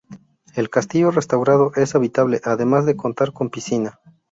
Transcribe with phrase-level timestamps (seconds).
[0.55, 3.99] El castillo, restaurado, es habitable, además de contar con piscina.